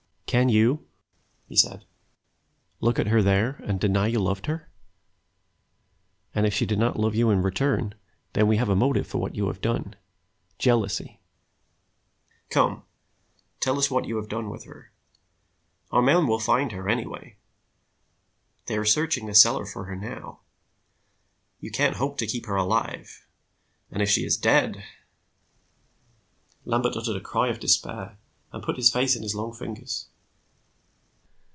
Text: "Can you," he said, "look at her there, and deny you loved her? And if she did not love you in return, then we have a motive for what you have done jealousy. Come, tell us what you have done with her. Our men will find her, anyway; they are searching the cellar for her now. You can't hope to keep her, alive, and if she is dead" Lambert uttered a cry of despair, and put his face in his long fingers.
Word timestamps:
"Can 0.31 0.47
you," 0.47 0.87
he 1.49 1.57
said, 1.57 1.83
"look 2.79 2.97
at 2.99 3.07
her 3.07 3.21
there, 3.21 3.59
and 3.65 3.81
deny 3.81 4.07
you 4.07 4.19
loved 4.21 4.45
her? 4.45 4.69
And 6.33 6.45
if 6.47 6.53
she 6.53 6.65
did 6.65 6.79
not 6.79 6.97
love 6.97 7.15
you 7.15 7.29
in 7.31 7.41
return, 7.41 7.93
then 8.31 8.47
we 8.47 8.55
have 8.55 8.69
a 8.69 8.73
motive 8.77 9.05
for 9.05 9.17
what 9.17 9.35
you 9.35 9.47
have 9.47 9.59
done 9.59 9.93
jealousy. 10.57 11.19
Come, 12.49 12.83
tell 13.59 13.77
us 13.77 13.91
what 13.91 14.05
you 14.05 14.15
have 14.15 14.29
done 14.29 14.49
with 14.49 14.63
her. 14.63 14.93
Our 15.91 16.01
men 16.01 16.27
will 16.27 16.39
find 16.39 16.71
her, 16.71 16.87
anyway; 16.87 17.35
they 18.67 18.77
are 18.77 18.85
searching 18.85 19.25
the 19.25 19.35
cellar 19.35 19.65
for 19.65 19.83
her 19.87 19.97
now. 19.97 20.39
You 21.59 21.71
can't 21.71 21.97
hope 21.97 22.17
to 22.19 22.25
keep 22.25 22.45
her, 22.45 22.55
alive, 22.55 23.27
and 23.91 24.01
if 24.01 24.09
she 24.09 24.23
is 24.23 24.37
dead" 24.37 24.85
Lambert 26.63 26.95
uttered 26.95 27.17
a 27.17 27.19
cry 27.19 27.49
of 27.49 27.59
despair, 27.59 28.17
and 28.53 28.63
put 28.63 28.77
his 28.77 28.89
face 28.93 29.17
in 29.17 29.23
his 29.23 29.35
long 29.35 29.53
fingers. 29.53 30.07